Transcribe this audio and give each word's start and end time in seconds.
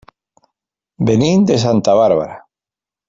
Venim 1.09 1.45
de 1.51 1.59
Santa 1.65 1.97
Bàrbara. 2.01 2.41